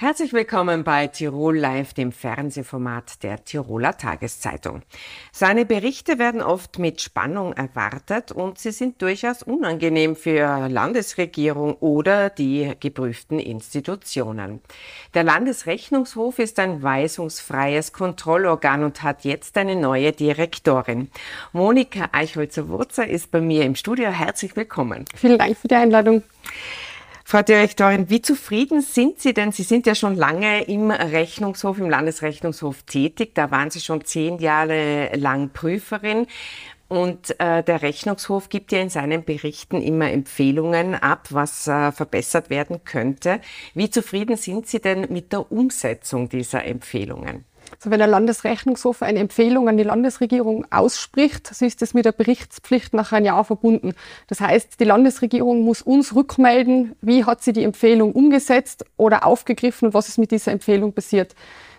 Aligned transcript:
Herzlich 0.00 0.32
willkommen 0.32 0.82
bei 0.82 1.08
Tirol 1.08 1.58
Live, 1.58 1.92
dem 1.92 2.10
Fernsehformat 2.10 3.22
der 3.22 3.44
Tiroler 3.44 3.98
Tageszeitung. 3.98 4.80
Seine 5.30 5.66
Berichte 5.66 6.18
werden 6.18 6.40
oft 6.40 6.78
mit 6.78 7.02
Spannung 7.02 7.52
erwartet 7.52 8.32
und 8.32 8.58
sie 8.58 8.70
sind 8.70 9.02
durchaus 9.02 9.42
unangenehm 9.42 10.16
für 10.16 10.68
Landesregierung 10.70 11.74
oder 11.80 12.30
die 12.30 12.72
geprüften 12.80 13.38
Institutionen. 13.38 14.62
Der 15.12 15.22
Landesrechnungshof 15.22 16.38
ist 16.38 16.58
ein 16.60 16.82
weisungsfreies 16.82 17.92
Kontrollorgan 17.92 18.84
und 18.84 19.02
hat 19.02 19.24
jetzt 19.24 19.58
eine 19.58 19.76
neue 19.76 20.12
Direktorin. 20.12 21.10
Monika 21.52 22.08
Eichholzer-Wurzer 22.12 23.06
ist 23.06 23.30
bei 23.30 23.42
mir 23.42 23.66
im 23.66 23.74
Studio. 23.74 24.08
Herzlich 24.08 24.56
willkommen. 24.56 25.04
Vielen 25.14 25.36
Dank 25.36 25.58
für 25.58 25.68
die 25.68 25.74
Einladung. 25.74 26.22
Frau 27.30 27.42
Direktorin, 27.42 28.10
wie 28.10 28.20
zufrieden 28.20 28.80
sind 28.80 29.20
Sie 29.20 29.32
denn? 29.32 29.52
Sie 29.52 29.62
sind 29.62 29.86
ja 29.86 29.94
schon 29.94 30.16
lange 30.16 30.64
im 30.64 30.90
Rechnungshof, 30.90 31.78
im 31.78 31.88
Landesrechnungshof 31.88 32.82
tätig. 32.82 33.36
Da 33.36 33.52
waren 33.52 33.70
Sie 33.70 33.78
schon 33.78 34.04
zehn 34.04 34.40
Jahre 34.40 35.14
lang 35.14 35.50
Prüferin. 35.50 36.26
Und 36.88 37.38
äh, 37.38 37.62
der 37.62 37.82
Rechnungshof 37.82 38.48
gibt 38.48 38.72
ja 38.72 38.80
in 38.80 38.90
seinen 38.90 39.24
Berichten 39.24 39.80
immer 39.80 40.10
Empfehlungen 40.10 40.96
ab, 40.96 41.28
was 41.30 41.68
äh, 41.68 41.92
verbessert 41.92 42.50
werden 42.50 42.82
könnte. 42.84 43.40
Wie 43.74 43.88
zufrieden 43.90 44.36
sind 44.36 44.66
Sie 44.66 44.80
denn 44.80 45.06
mit 45.08 45.32
der 45.32 45.52
Umsetzung 45.52 46.28
dieser 46.28 46.64
Empfehlungen? 46.64 47.44
Also 47.76 47.90
wenn 47.90 47.98
der 47.98 48.08
Landesrechnungshof 48.08 49.02
eine 49.02 49.18
Empfehlung 49.18 49.68
an 49.68 49.76
die 49.76 49.84
Landesregierung 49.84 50.66
ausspricht, 50.70 51.54
so 51.54 51.64
ist 51.64 51.82
es 51.82 51.94
mit 51.94 52.04
der 52.04 52.12
Berichtspflicht 52.12 52.94
nach 52.94 53.12
einem 53.12 53.26
Jahr 53.26 53.44
verbunden. 53.44 53.94
Das 54.28 54.40
heißt, 54.40 54.80
die 54.80 54.84
Landesregierung 54.84 55.62
muss 55.62 55.82
uns 55.82 56.14
rückmelden, 56.14 56.94
wie 57.00 57.24
hat 57.24 57.42
sie 57.42 57.52
die 57.52 57.64
Empfehlung 57.64 58.12
umgesetzt 58.12 58.84
oder 58.96 59.26
aufgegriffen 59.26 59.86
und 59.86 59.94
was 59.94 60.08
ist 60.08 60.18
mit 60.18 60.30
dieser 60.30 60.52
Empfehlung 60.52 60.92
passiert. 60.92 61.34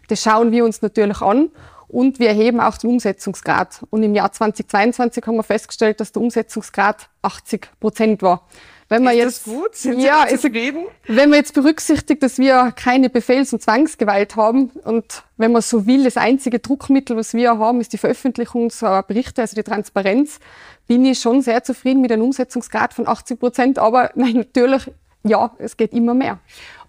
Das 0.07 0.21
schauen 0.21 0.51
wir 0.51 0.65
uns 0.65 0.81
natürlich 0.81 1.21
an 1.21 1.49
und 1.87 2.19
wir 2.19 2.29
erheben 2.29 2.59
auch 2.59 2.77
den 2.77 2.89
Umsetzungsgrad. 2.89 3.85
Und 3.89 4.03
im 4.03 4.15
Jahr 4.15 4.31
2022 4.31 5.25
haben 5.27 5.35
wir 5.35 5.43
festgestellt, 5.43 5.99
dass 5.99 6.11
der 6.11 6.21
Umsetzungsgrad 6.21 7.09
80 7.21 7.69
Prozent 7.79 8.21
war. 8.21 8.47
Wenn 8.91 9.03
man 9.03 9.13
ist 9.13 9.19
jetzt, 9.19 9.47
das 9.47 9.53
gut? 9.53 9.75
Sind 9.75 9.99
ja, 10.01 10.25
Sie 10.27 10.35
zufrieden? 10.35 10.83
wenn 11.07 11.29
man 11.29 11.39
jetzt 11.39 11.53
berücksichtigt, 11.53 12.21
dass 12.21 12.37
wir 12.37 12.73
keine 12.75 13.09
Befehls- 13.09 13.53
und 13.53 13.61
Zwangsgewalt 13.61 14.35
haben 14.35 14.69
und 14.83 15.23
wenn 15.37 15.53
man 15.53 15.61
so 15.61 15.87
will, 15.87 16.03
das 16.03 16.17
einzige 16.17 16.59
Druckmittel, 16.59 17.15
was 17.15 17.33
wir 17.33 17.57
haben, 17.57 17.79
ist 17.79 17.93
die 17.93 17.97
Veröffentlichung 17.97 18.63
unserer 18.63 19.01
Berichte, 19.03 19.43
also 19.43 19.55
die 19.55 19.63
Transparenz, 19.63 20.41
bin 20.87 21.05
ich 21.05 21.19
schon 21.19 21.41
sehr 21.41 21.63
zufrieden 21.63 22.01
mit 22.01 22.11
einem 22.11 22.23
Umsetzungsgrad 22.23 22.93
von 22.93 23.07
80 23.07 23.39
Prozent. 23.39 23.79
Aber 23.79 24.11
nein, 24.15 24.33
natürlich, 24.33 24.91
ja, 25.23 25.51
es 25.57 25.77
geht 25.77 25.93
immer 25.93 26.13
mehr. 26.13 26.39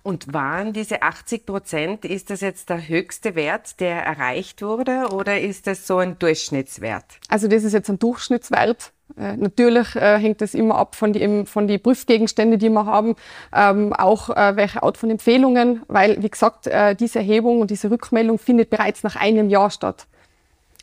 Und 0.02 0.32
waren 0.32 0.72
diese 0.72 1.02
80 1.02 1.46
Prozent, 1.46 2.04
ist 2.04 2.30
das 2.30 2.40
jetzt 2.40 2.70
der 2.70 2.88
höchste 2.88 3.36
Wert, 3.36 3.78
der 3.78 4.02
erreicht 4.02 4.60
wurde 4.60 5.06
oder 5.12 5.40
ist 5.40 5.68
das 5.68 5.86
so 5.86 5.98
ein 5.98 6.18
Durchschnittswert? 6.18 7.04
Also 7.28 7.46
das 7.46 7.62
ist 7.62 7.72
jetzt 7.72 7.88
ein 7.88 8.00
Durchschnittswert. 8.00 8.92
Äh, 9.16 9.36
natürlich 9.36 9.94
äh, 9.94 10.18
hängt 10.18 10.40
das 10.40 10.54
immer 10.54 10.76
ab 10.76 10.96
von 10.96 11.12
den 11.12 11.46
von 11.46 11.68
die 11.68 11.78
Prüfgegenstände, 11.78 12.58
die 12.58 12.70
wir 12.70 12.84
haben, 12.86 13.14
ähm, 13.54 13.92
auch 13.92 14.30
äh, 14.30 14.56
welche 14.56 14.82
Art 14.82 14.96
von 14.96 15.10
Empfehlungen, 15.10 15.82
weil, 15.86 16.20
wie 16.22 16.30
gesagt, 16.30 16.66
äh, 16.66 16.96
diese 16.96 17.20
Erhebung 17.20 17.60
und 17.60 17.70
diese 17.70 17.90
Rückmeldung 17.90 18.38
findet 18.38 18.70
bereits 18.70 19.04
nach 19.04 19.16
einem 19.16 19.50
Jahr 19.50 19.70
statt. 19.70 20.06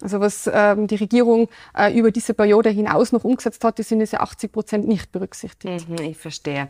Also 0.02 0.22
was 0.22 0.50
ähm, 0.52 0.88
die 0.88 0.96
Regierung 0.96 1.50
äh, 1.78 1.94
über 1.94 2.12
diese 2.12 2.34
Periode 2.34 2.70
hinaus 2.70 3.12
noch 3.12 3.26
umgesetzt 3.26 3.66
hat, 3.66 3.80
die 3.80 3.84
sind 3.84 4.00
diese 4.00 4.22
80 4.22 4.50
Prozent 4.50 4.88
nicht 4.88 5.12
berücksichtigt. 5.12 5.90
Mhm, 5.90 5.98
ich 5.98 6.18
verstehe. 6.18 6.70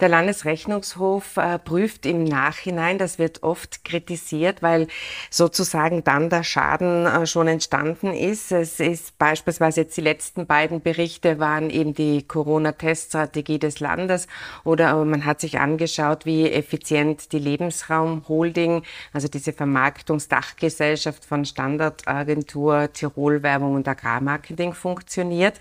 Der 0.00 0.08
Landesrechnungshof 0.08 1.36
äh, 1.36 1.60
prüft 1.60 2.04
im 2.04 2.24
Nachhinein, 2.24 2.98
das 2.98 3.20
wird 3.20 3.44
oft 3.44 3.84
kritisiert, 3.84 4.60
weil 4.60 4.88
sozusagen 5.30 6.02
dann 6.02 6.30
der 6.30 6.42
Schaden 6.42 7.06
äh, 7.06 7.26
schon 7.26 7.46
entstanden 7.46 8.12
ist. 8.12 8.50
Es 8.50 8.80
ist 8.80 9.16
beispielsweise 9.18 9.82
jetzt 9.82 9.96
die 9.96 10.00
letzten 10.00 10.48
beiden 10.48 10.80
Berichte 10.80 11.38
waren 11.38 11.70
eben 11.70 11.94
die 11.94 12.26
Corona-Teststrategie 12.26 13.60
des 13.60 13.78
Landes 13.78 14.26
oder 14.64 15.04
man 15.04 15.24
hat 15.24 15.40
sich 15.40 15.60
angeschaut, 15.60 16.26
wie 16.26 16.50
effizient 16.50 17.30
die 17.30 17.38
Lebensraum-Holding, 17.38 18.82
also 19.12 19.28
diese 19.28 19.52
Vermarktungsdachgesellschaft 19.52 21.24
von 21.24 21.44
Standardagenturen, 21.44 22.47
Agentur 22.48 22.92
Tirol 22.92 23.42
Werbung 23.42 23.74
und 23.74 23.86
Agrarmarketing 23.86 24.72
funktioniert. 24.72 25.60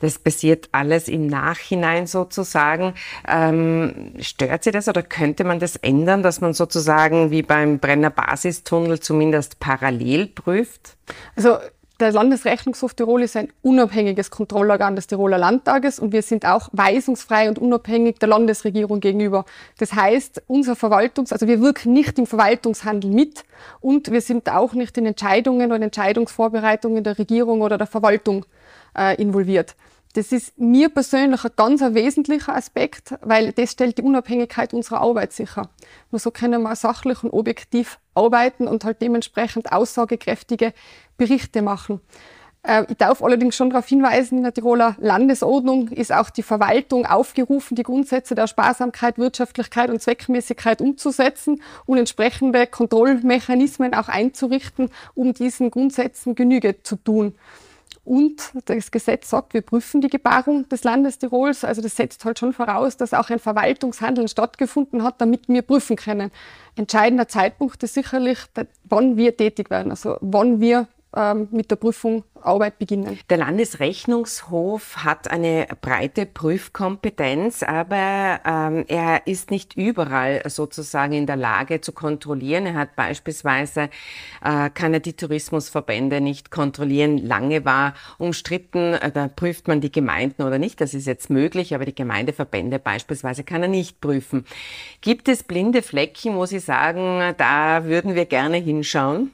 Das 0.00 0.18
passiert 0.18 0.68
alles 0.72 1.08
im 1.08 1.26
Nachhinein 1.26 2.06
sozusagen. 2.06 2.94
Ähm, 3.28 4.14
stört 4.20 4.64
Sie 4.64 4.70
das 4.70 4.88
oder 4.88 5.02
könnte 5.02 5.44
man 5.44 5.58
das 5.58 5.76
ändern, 5.76 6.22
dass 6.22 6.40
man 6.40 6.54
sozusagen 6.54 7.30
wie 7.30 7.42
beim 7.42 7.78
Brenner 7.78 8.10
Basistunnel 8.10 9.00
zumindest 9.00 9.58
parallel 9.58 10.26
prüft? 10.28 10.96
Also 11.36 11.58
der 12.02 12.12
Landesrechnungshof 12.12 12.94
Tirol 12.94 13.22
ist 13.22 13.36
ein 13.36 13.52
unabhängiges 13.62 14.30
Kontrollorgan 14.30 14.96
des 14.96 15.06
Tiroler 15.06 15.38
Landtages 15.38 15.98
und 15.98 16.12
wir 16.12 16.22
sind 16.22 16.44
auch 16.44 16.68
weisungsfrei 16.72 17.48
und 17.48 17.58
unabhängig 17.58 18.18
der 18.18 18.28
Landesregierung 18.28 19.00
gegenüber. 19.00 19.44
Das 19.78 19.92
heißt, 19.94 20.42
unser 20.48 20.74
Verwaltungs-, 20.74 21.32
also 21.32 21.46
wir 21.46 21.60
wirken 21.60 21.92
nicht 21.92 22.18
im 22.18 22.26
Verwaltungshandel 22.26 23.10
mit 23.10 23.44
und 23.80 24.10
wir 24.10 24.20
sind 24.20 24.50
auch 24.50 24.74
nicht 24.74 24.98
in 24.98 25.06
Entscheidungen 25.06 25.72
oder 25.72 25.82
Entscheidungsvorbereitungen 25.82 27.04
der 27.04 27.18
Regierung 27.18 27.62
oder 27.62 27.78
der 27.78 27.86
Verwaltung 27.86 28.44
äh, 28.98 29.14
involviert. 29.22 29.76
Das 30.14 30.30
ist 30.30 30.58
mir 30.58 30.90
persönlich 30.90 31.42
ein 31.44 31.52
ganz 31.56 31.80
wesentlicher 31.80 32.54
Aspekt, 32.54 33.14
weil 33.22 33.52
das 33.52 33.72
stellt 33.72 33.96
die 33.96 34.02
Unabhängigkeit 34.02 34.74
unserer 34.74 35.00
Arbeit 35.00 35.32
sicher. 35.32 35.70
Nur 36.10 36.18
so 36.18 36.30
können 36.30 36.62
wir 36.62 36.76
sachlich 36.76 37.22
und 37.24 37.30
objektiv 37.30 37.98
arbeiten 38.14 38.68
und 38.68 38.84
halt 38.84 39.00
dementsprechend 39.00 39.72
aussagekräftige 39.72 40.74
Berichte 41.16 41.62
machen. 41.62 42.02
Äh, 42.62 42.84
ich 42.90 42.98
darf 42.98 43.22
allerdings 43.22 43.56
schon 43.56 43.70
darauf 43.70 43.86
hinweisen, 43.86 44.38
in 44.38 44.44
der 44.44 44.52
Tiroler 44.52 44.96
Landesordnung 45.00 45.88
ist 45.88 46.12
auch 46.12 46.28
die 46.28 46.42
Verwaltung 46.42 47.06
aufgerufen, 47.06 47.74
die 47.74 47.82
Grundsätze 47.82 48.34
der 48.34 48.46
Sparsamkeit, 48.46 49.16
Wirtschaftlichkeit 49.16 49.90
und 49.90 50.02
Zweckmäßigkeit 50.02 50.80
umzusetzen 50.82 51.62
und 51.86 51.96
entsprechende 51.98 52.66
Kontrollmechanismen 52.66 53.94
auch 53.94 54.08
einzurichten, 54.08 54.90
um 55.14 55.32
diesen 55.32 55.70
Grundsätzen 55.70 56.34
Genüge 56.34 56.82
zu 56.82 56.96
tun. 56.96 57.34
Und 58.04 58.52
das 58.64 58.90
Gesetz 58.90 59.30
sagt, 59.30 59.54
wir 59.54 59.60
prüfen 59.60 60.00
die 60.00 60.08
Gebarung 60.08 60.68
des 60.68 60.82
Landes 60.82 61.18
Tirols. 61.18 61.64
Also 61.64 61.80
das 61.82 61.94
setzt 61.94 62.24
halt 62.24 62.38
schon 62.38 62.52
voraus, 62.52 62.96
dass 62.96 63.14
auch 63.14 63.30
ein 63.30 63.38
Verwaltungshandeln 63.38 64.26
stattgefunden 64.26 65.04
hat, 65.04 65.20
damit 65.20 65.48
wir 65.48 65.62
prüfen 65.62 65.94
können. 65.96 66.32
Entscheidender 66.74 67.28
Zeitpunkt 67.28 67.80
ist 67.82 67.94
sicherlich, 67.94 68.38
wann 68.84 69.16
wir 69.16 69.36
tätig 69.36 69.70
werden, 69.70 69.90
also 69.90 70.16
wann 70.20 70.60
wir 70.60 70.88
mit 71.50 71.70
der 71.70 71.76
Prüfung 71.76 72.24
Arbeit 72.44 72.78
beginnen. 72.78 73.18
Der 73.30 73.38
Landesrechnungshof 73.38 74.98
hat 74.98 75.30
eine 75.30 75.66
breite 75.80 76.26
Prüfkompetenz, 76.26 77.62
aber 77.62 78.40
ähm, 78.44 78.84
er 78.88 79.26
ist 79.26 79.50
nicht 79.50 79.76
überall 79.76 80.42
sozusagen 80.48 81.12
in 81.12 81.26
der 81.26 81.36
Lage 81.36 81.80
zu 81.80 81.92
kontrollieren. 81.92 82.66
Er 82.66 82.74
hat 82.74 82.96
beispielsweise, 82.96 83.90
äh, 84.44 84.70
kann 84.70 84.94
er 84.94 85.00
die 85.00 85.14
Tourismusverbände 85.14 86.20
nicht 86.20 86.50
kontrollieren. 86.50 87.18
Lange 87.18 87.64
war 87.64 87.94
umstritten, 88.18 88.94
äh, 88.94 89.10
da 89.10 89.28
prüft 89.28 89.68
man 89.68 89.80
die 89.80 89.92
Gemeinden 89.92 90.42
oder 90.42 90.58
nicht. 90.58 90.80
Das 90.80 90.94
ist 90.94 91.06
jetzt 91.06 91.30
möglich, 91.30 91.74
aber 91.74 91.84
die 91.84 91.94
Gemeindeverbände 91.94 92.78
beispielsweise 92.78 93.44
kann 93.44 93.62
er 93.62 93.68
nicht 93.68 94.00
prüfen. 94.00 94.44
Gibt 95.00 95.28
es 95.28 95.42
blinde 95.42 95.82
Flecken, 95.82 96.36
wo 96.36 96.46
Sie 96.46 96.58
sagen, 96.58 97.34
da 97.36 97.84
würden 97.84 98.14
wir 98.14 98.26
gerne 98.26 98.56
hinschauen? 98.56 99.32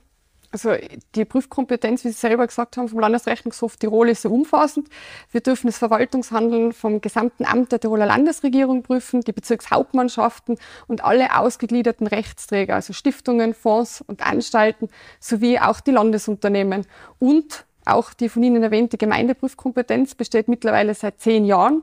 Also 0.51 0.75
die 1.15 1.27
Prüfkompetenz, 1.27 2.05
wie 2.05 2.09
Sie 2.09 2.15
selber 2.15 2.47
gesagt 2.47 2.79
haben, 2.79 2.89
vom 2.89 3.01
Landesrechnungshof 3.01 3.77
Tirol 3.77 4.09
ist 4.09 4.23
sehr 4.23 4.31
umfassend. 4.31 4.89
Wir 5.31 5.43
dürfen 5.43 5.67
das 5.67 5.77
Verwaltungshandeln 5.77 6.73
vom 6.73 7.03
gesamten 7.03 7.45
Amt 7.45 7.71
der 7.73 7.81
Tiroler 7.81 8.07
Landesregierung 8.07 8.83
prüfen, 8.83 9.21
die 9.21 9.33
Bezirkshauptmannschaften 9.33 10.57
und 10.87 11.05
alle 11.05 11.37
ausgegliederten 11.37 12.07
Rechtsträger, 12.07 12.77
also 12.77 12.95
Stiftungen, 12.95 13.53
Fonds 13.53 14.03
und 14.07 14.27
Anstalten, 14.27 14.89
sowie 15.21 15.59
auch 15.59 15.81
die 15.81 15.91
Landesunternehmen. 15.91 16.87
Und 17.19 17.67
auch 17.85 18.15
die 18.15 18.31
von 18.31 18.43
Ihnen 18.43 18.63
erwähnte 18.63 18.97
Gemeindeprüfkompetenz 18.97 20.15
besteht 20.15 20.49
mittlerweile 20.49 20.95
seit 20.95 21.21
zehn 21.21 21.45
Jahren 21.45 21.83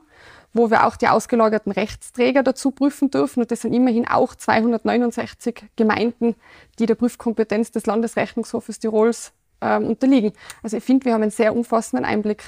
wo 0.56 0.70
wir 0.70 0.86
auch 0.86 0.96
die 0.96 1.08
ausgelagerten 1.08 1.72
Rechtsträger 1.72 2.42
dazu 2.42 2.70
prüfen 2.70 3.10
dürfen. 3.10 3.40
Und 3.40 3.50
das 3.50 3.62
sind 3.62 3.72
immerhin 3.72 4.06
auch 4.08 4.34
269 4.34 5.64
Gemeinden, 5.76 6.34
die 6.78 6.86
der 6.86 6.94
Prüfkompetenz 6.94 7.70
des 7.70 7.86
Landesrechnungshofes 7.86 8.78
Tirols 8.78 9.32
ähm, 9.60 9.86
unterliegen. 9.86 10.32
Also 10.62 10.76
ich 10.76 10.84
finde, 10.84 11.06
wir 11.06 11.14
haben 11.14 11.22
einen 11.22 11.30
sehr 11.30 11.54
umfassenden 11.54 12.04
Einblick. 12.04 12.42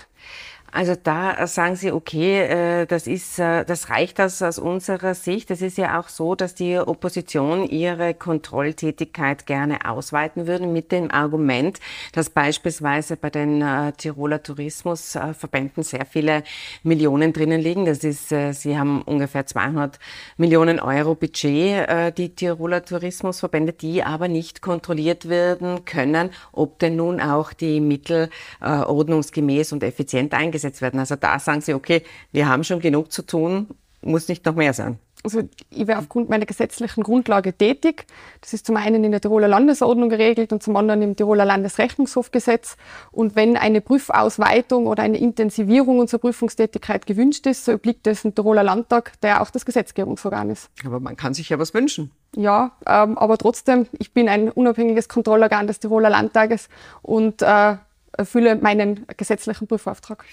Also 0.70 0.94
da 1.02 1.46
sagen 1.46 1.76
Sie, 1.76 1.90
okay, 1.90 2.42
äh, 2.42 2.86
das 2.86 3.06
ist, 3.06 3.38
äh, 3.38 3.64
das 3.64 3.88
reicht 3.88 4.20
aus, 4.20 4.42
aus 4.42 4.58
unserer 4.58 5.14
Sicht. 5.14 5.50
Es 5.50 5.62
ist 5.62 5.78
ja 5.78 5.98
auch 5.98 6.08
so, 6.08 6.34
dass 6.34 6.54
die 6.54 6.76
Opposition 6.78 7.64
ihre 7.64 8.12
Kontrolltätigkeit 8.12 9.46
gerne 9.46 9.88
ausweiten 9.88 10.46
würde 10.46 10.66
mit 10.66 10.92
dem 10.92 11.10
Argument, 11.10 11.78
dass 12.12 12.28
beispielsweise 12.28 13.16
bei 13.16 13.30
den 13.30 13.62
äh, 13.62 13.92
Tiroler 13.92 14.42
Tourismusverbänden 14.42 15.82
sehr 15.82 16.04
viele 16.04 16.42
Millionen 16.82 17.32
drinnen 17.32 17.60
liegen. 17.60 17.86
Das 17.86 18.04
ist, 18.04 18.28
sie 18.28 18.78
haben 18.78 19.02
ungefähr 19.02 19.46
200 19.46 19.98
Millionen 20.36 20.80
Euro 20.80 21.14
Budget, 21.14 22.16
die 22.18 22.34
Tiroler 22.34 22.84
Tourismusverbände, 22.84 23.72
die 23.72 24.02
aber 24.02 24.28
nicht 24.28 24.60
kontrolliert 24.62 25.28
werden 25.28 25.84
können, 25.84 26.30
ob 26.52 26.78
denn 26.78 26.96
nun 26.96 27.20
auch 27.20 27.52
die 27.52 27.80
Mittel 27.80 28.28
ordnungsgemäß 28.60 29.72
und 29.72 29.82
effizient 29.82 30.34
eingesetzt 30.34 30.57
eingesetzt 30.58 30.82
werden. 30.82 31.00
Also 31.00 31.16
da 31.16 31.38
sagen 31.38 31.60
Sie, 31.60 31.74
okay, 31.74 32.02
wir 32.32 32.48
haben 32.48 32.64
schon 32.64 32.80
genug 32.80 33.12
zu 33.12 33.22
tun, 33.22 33.68
muss 34.02 34.28
nicht 34.28 34.44
noch 34.44 34.54
mehr 34.54 34.72
sein. 34.72 34.98
Also 35.24 35.42
ich 35.70 35.88
wäre 35.88 35.98
aufgrund 35.98 36.28
meiner 36.28 36.46
gesetzlichen 36.46 37.02
Grundlage 37.02 37.52
tätig. 37.52 38.06
Das 38.40 38.52
ist 38.52 38.66
zum 38.66 38.76
einen 38.76 39.02
in 39.02 39.10
der 39.10 39.20
Tiroler 39.20 39.48
Landesordnung 39.48 40.08
geregelt 40.08 40.52
und 40.52 40.62
zum 40.62 40.76
anderen 40.76 41.02
im 41.02 41.16
Tiroler 41.16 41.44
Landesrechnungshofgesetz. 41.44 42.76
Und 43.10 43.34
wenn 43.34 43.56
eine 43.56 43.80
Prüfausweitung 43.80 44.86
oder 44.86 45.02
eine 45.02 45.18
Intensivierung 45.18 45.98
unserer 45.98 46.20
Prüfungstätigkeit 46.20 47.04
gewünscht 47.04 47.46
ist, 47.46 47.64
so 47.64 47.72
obliegt 47.72 48.06
es 48.06 48.24
im 48.24 48.32
Tiroler 48.32 48.62
Landtag, 48.62 49.20
der 49.20 49.42
auch 49.42 49.50
das 49.50 49.66
Gesetzgebungsorgan 49.66 50.50
ist. 50.50 50.70
Aber 50.86 51.00
man 51.00 51.16
kann 51.16 51.34
sich 51.34 51.48
ja 51.48 51.58
was 51.58 51.74
wünschen. 51.74 52.12
Ja, 52.36 52.70
ähm, 52.86 53.18
aber 53.18 53.38
trotzdem, 53.38 53.86
ich 53.98 54.12
bin 54.12 54.28
ein 54.28 54.52
unabhängiges 54.52 55.08
Kontrollorgan 55.08 55.66
des 55.66 55.80
Tiroler 55.80 56.10
Landtages 56.10 56.68
und 57.02 57.42
äh, 57.42 57.76
erfülle 58.18 58.56
meinen 58.56 59.06
gesetzlichen 59.16 59.66
Prüfauftrag. 59.66 60.24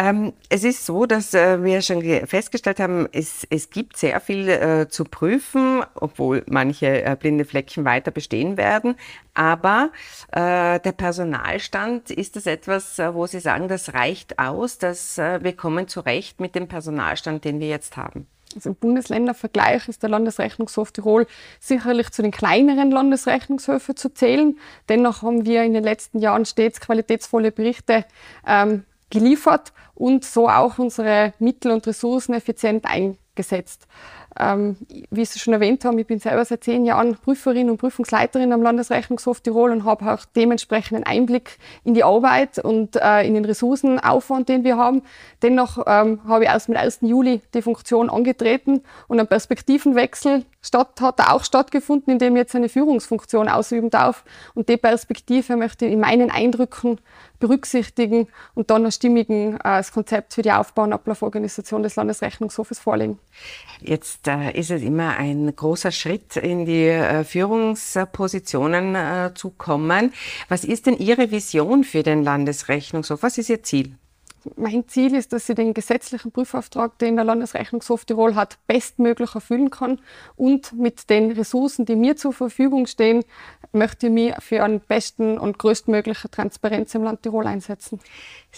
Ähm, 0.00 0.32
es 0.48 0.64
ist 0.64 0.86
so, 0.86 1.04
dass 1.04 1.34
äh, 1.34 1.62
wir 1.62 1.82
schon 1.82 2.02
festgestellt 2.26 2.80
haben, 2.80 3.06
es, 3.12 3.46
es 3.50 3.68
gibt 3.68 3.98
sehr 3.98 4.18
viel 4.20 4.48
äh, 4.48 4.88
zu 4.88 5.04
prüfen, 5.04 5.84
obwohl 5.94 6.42
manche 6.48 7.04
äh, 7.04 7.16
blinde 7.20 7.44
Flecken 7.44 7.84
weiter 7.84 8.10
bestehen 8.10 8.56
werden. 8.56 8.94
Aber 9.34 9.90
der 10.34 10.92
Personalstand, 10.96 12.10
ist 12.10 12.36
das 12.36 12.46
etwas, 12.46 12.98
wo 12.98 13.26
Sie 13.26 13.40
sagen, 13.40 13.68
das 13.68 13.94
reicht 13.94 14.38
aus, 14.38 14.76
dass 14.76 15.16
wir 15.16 15.56
kommen 15.56 15.88
zurecht 15.88 16.40
mit 16.40 16.54
dem 16.54 16.68
Personalstand, 16.68 17.44
den 17.46 17.58
wir 17.58 17.68
jetzt 17.68 17.96
haben? 17.96 18.26
Also 18.54 18.70
im 18.70 18.74
Bundesländervergleich 18.74 19.88
ist 19.88 20.02
der 20.02 20.10
Landesrechnungshof 20.10 20.90
Tirol 20.90 21.26
sicherlich 21.60 22.10
zu 22.10 22.22
den 22.22 22.32
kleineren 22.32 22.90
Landesrechnungshöfen 22.90 23.96
zu 23.96 24.12
zählen. 24.12 24.58
Dennoch 24.88 25.22
haben 25.22 25.44
wir 25.46 25.62
in 25.62 25.72
den 25.72 25.84
letzten 25.84 26.18
Jahren 26.18 26.44
stets 26.44 26.80
qualitätsvolle 26.80 27.52
Berichte 27.52 28.04
ähm, 28.46 28.84
geliefert 29.10 29.72
und 29.94 30.24
so 30.24 30.48
auch 30.48 30.78
unsere 30.78 31.32
Mittel 31.38 31.70
und 31.72 31.86
Ressourcen 31.86 32.34
effizient 32.34 32.86
eingesetzt. 32.86 33.86
Ähm, 34.38 34.76
wie 35.10 35.24
Sie 35.24 35.38
schon 35.38 35.52
erwähnt 35.52 35.84
haben, 35.84 35.98
ich 35.98 36.06
bin 36.06 36.20
selber 36.20 36.44
seit 36.44 36.62
zehn 36.62 36.84
Jahren 36.84 37.16
Prüferin 37.16 37.68
und 37.68 37.78
Prüfungsleiterin 37.78 38.52
am 38.52 38.62
Landesrechnungshof 38.62 39.40
Tirol 39.40 39.72
und 39.72 39.84
habe 39.84 40.12
auch 40.12 40.24
dementsprechenden 40.36 41.04
Einblick 41.04 41.58
in 41.84 41.94
die 41.94 42.04
Arbeit 42.04 42.58
und 42.58 42.96
äh, 42.96 43.26
in 43.26 43.34
den 43.34 43.44
Ressourcenaufwand, 43.44 44.48
den 44.48 44.62
wir 44.62 44.76
haben. 44.76 45.02
Dennoch 45.42 45.84
ähm, 45.86 46.20
habe 46.26 46.44
ich 46.44 46.50
erst 46.50 46.68
mit 46.68 46.78
1. 46.78 47.00
Juli 47.02 47.40
die 47.54 47.62
Funktion 47.62 48.08
angetreten 48.08 48.82
und 49.08 49.18
ein 49.18 49.26
Perspektivenwechsel 49.26 50.44
statt, 50.62 51.00
hat 51.00 51.20
auch 51.20 51.44
stattgefunden, 51.44 52.12
indem 52.12 52.36
ich 52.36 52.40
jetzt 52.40 52.54
eine 52.54 52.68
Führungsfunktion 52.68 53.48
ausüben 53.48 53.90
darf. 53.90 54.24
Und 54.54 54.68
die 54.68 54.76
Perspektive 54.76 55.56
möchte 55.56 55.86
ich 55.86 55.92
in 55.92 56.00
meinen 56.00 56.30
Eindrücken 56.30 56.98
berücksichtigen 57.38 58.28
und 58.54 58.70
dann 58.70 58.84
ein 58.84 58.92
stimmigen 58.92 59.58
äh, 59.60 59.82
Konzept 59.92 60.34
für 60.34 60.42
die 60.42 60.52
Aufbau- 60.52 60.82
und 60.82 60.92
Ablauforganisation 60.92 61.82
des 61.82 61.96
Landesrechnungshofes 61.96 62.78
vorlegen. 62.78 63.18
Jetzt 63.80 64.28
äh, 64.28 64.52
ist 64.52 64.70
es 64.70 64.82
immer 64.82 65.16
ein 65.16 65.54
großer 65.56 65.90
Schritt, 65.90 66.36
in 66.36 66.66
die 66.66 66.86
äh, 66.86 67.24
Führungspositionen 67.24 68.94
äh, 68.94 69.30
zu 69.34 69.50
kommen. 69.50 70.12
Was 70.48 70.64
ist 70.64 70.86
denn 70.86 70.98
Ihre 70.98 71.30
Vision 71.30 71.84
für 71.84 72.02
den 72.02 72.22
Landesrechnungshof? 72.22 73.22
Was 73.22 73.38
ist 73.38 73.48
Ihr 73.48 73.62
Ziel? 73.62 73.94
Mein 74.56 74.88
Ziel 74.88 75.14
ist, 75.14 75.32
dass 75.32 75.46
sie 75.46 75.54
den 75.54 75.74
gesetzlichen 75.74 76.32
Prüfauftrag, 76.32 76.98
den 76.98 77.16
der 77.16 77.24
Landesrechnungshof 77.24 78.04
Tirol 78.04 78.34
hat, 78.34 78.58
bestmöglich 78.66 79.34
erfüllen 79.34 79.70
kann. 79.70 80.00
Und 80.36 80.72
mit 80.72 81.10
den 81.10 81.32
Ressourcen, 81.32 81.84
die 81.84 81.96
mir 81.96 82.16
zur 82.16 82.32
Verfügung 82.32 82.86
stehen, 82.86 83.24
möchte 83.72 84.06
ich 84.06 84.12
mich 84.12 84.34
für 84.40 84.62
einen 84.64 84.80
besten 84.80 85.38
und 85.38 85.58
größtmögliche 85.58 86.30
Transparenz 86.30 86.94
im 86.94 87.04
Land 87.04 87.22
Tirol 87.22 87.46
einsetzen. 87.46 88.00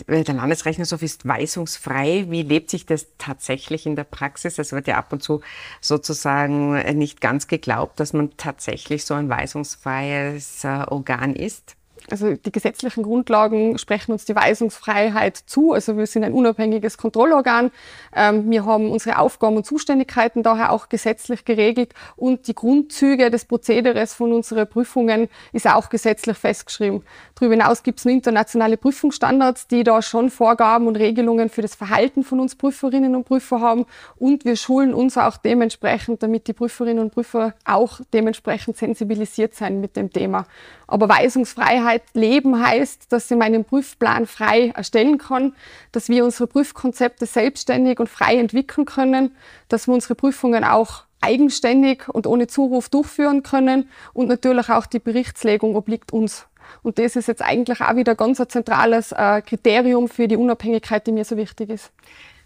Der 0.08 0.24
Landesrechnungshof 0.34 1.02
ist 1.02 1.26
weisungsfrei. 1.26 2.26
Wie 2.28 2.42
lebt 2.42 2.70
sich 2.70 2.86
das 2.86 3.06
tatsächlich 3.18 3.86
in 3.86 3.96
der 3.96 4.04
Praxis? 4.04 4.58
Es 4.58 4.72
wird 4.72 4.86
ja 4.86 4.96
ab 4.96 5.12
und 5.12 5.22
zu 5.22 5.42
sozusagen 5.80 6.72
nicht 6.96 7.20
ganz 7.20 7.46
geglaubt, 7.46 8.00
dass 8.00 8.12
man 8.12 8.36
tatsächlich 8.36 9.04
so 9.04 9.14
ein 9.14 9.28
weisungsfreies 9.28 10.64
äh, 10.64 10.84
Organ 10.88 11.34
ist 11.34 11.76
also 12.10 12.34
die 12.34 12.52
gesetzlichen 12.52 13.02
Grundlagen 13.02 13.78
sprechen 13.78 14.12
uns 14.12 14.24
die 14.24 14.34
Weisungsfreiheit 14.34 15.36
zu. 15.36 15.72
Also 15.72 15.96
wir 15.96 16.06
sind 16.06 16.24
ein 16.24 16.32
unabhängiges 16.32 16.98
Kontrollorgan. 16.98 17.70
Ähm, 18.14 18.50
wir 18.50 18.64
haben 18.64 18.90
unsere 18.90 19.18
Aufgaben 19.18 19.56
und 19.56 19.66
Zuständigkeiten 19.66 20.42
daher 20.42 20.72
auch 20.72 20.88
gesetzlich 20.88 21.44
geregelt 21.44 21.94
und 22.16 22.48
die 22.48 22.54
Grundzüge 22.54 23.30
des 23.30 23.44
Prozederes 23.44 24.14
von 24.14 24.32
unseren 24.32 24.68
Prüfungen 24.68 25.28
ist 25.52 25.68
auch 25.68 25.88
gesetzlich 25.88 26.36
festgeschrieben. 26.36 27.02
Darüber 27.34 27.54
hinaus 27.54 27.82
gibt 27.82 27.98
es 27.98 28.06
internationale 28.06 28.76
Prüfungsstandards, 28.76 29.68
die 29.68 29.84
da 29.84 30.02
schon 30.02 30.30
Vorgaben 30.30 30.86
und 30.86 30.96
Regelungen 30.96 31.48
für 31.48 31.62
das 31.62 31.74
Verhalten 31.74 32.24
von 32.24 32.40
uns 32.40 32.54
Prüferinnen 32.56 33.16
und 33.16 33.24
Prüfer 33.24 33.60
haben 33.60 33.86
und 34.16 34.44
wir 34.44 34.56
schulen 34.56 34.94
uns 34.94 35.16
auch 35.16 35.36
dementsprechend, 35.36 36.22
damit 36.22 36.46
die 36.46 36.52
Prüferinnen 36.52 37.02
und 37.02 37.14
Prüfer 37.14 37.54
auch 37.64 38.00
dementsprechend 38.12 38.76
sensibilisiert 38.76 39.54
sein 39.54 39.80
mit 39.80 39.96
dem 39.96 40.12
Thema. 40.12 40.46
Aber 40.92 41.08
Weisungsfreiheit 41.08 42.02
leben 42.12 42.62
heißt, 42.62 43.10
dass 43.10 43.30
ich 43.30 43.36
meinen 43.38 43.64
Prüfplan 43.64 44.26
frei 44.26 44.74
erstellen 44.76 45.16
kann, 45.16 45.54
dass 45.90 46.10
wir 46.10 46.22
unsere 46.22 46.46
Prüfkonzepte 46.46 47.24
selbstständig 47.24 47.98
und 47.98 48.10
frei 48.10 48.36
entwickeln 48.36 48.84
können, 48.84 49.34
dass 49.68 49.86
wir 49.86 49.94
unsere 49.94 50.14
Prüfungen 50.14 50.64
auch 50.64 51.04
eigenständig 51.22 52.10
und 52.10 52.26
ohne 52.26 52.46
Zuruf 52.46 52.90
durchführen 52.90 53.42
können 53.42 53.88
und 54.12 54.28
natürlich 54.28 54.68
auch 54.68 54.84
die 54.84 54.98
Berichtslegung 54.98 55.76
obliegt 55.76 56.12
uns. 56.12 56.46
Und 56.82 56.98
das 56.98 57.16
ist 57.16 57.26
jetzt 57.26 57.40
eigentlich 57.40 57.80
auch 57.80 57.96
wieder 57.96 58.14
ganz 58.14 58.38
ein 58.38 58.50
zentrales 58.50 59.12
äh, 59.12 59.40
Kriterium 59.40 60.10
für 60.10 60.28
die 60.28 60.36
Unabhängigkeit, 60.36 61.06
die 61.06 61.12
mir 61.12 61.24
so 61.24 61.38
wichtig 61.38 61.70
ist. 61.70 61.90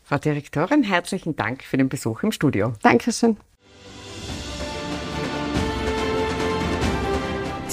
Frau 0.05 0.19
Direktorin, 0.19 0.85
herzlichen 0.85 1.35
Dank 1.35 1.65
für 1.65 1.79
den 1.79 1.89
Besuch 1.89 2.23
im 2.23 2.31
Studio. 2.31 2.75
Dankeschön. 2.81 3.39